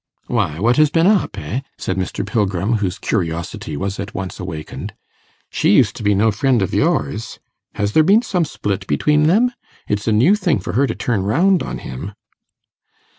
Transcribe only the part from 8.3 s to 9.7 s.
split between them?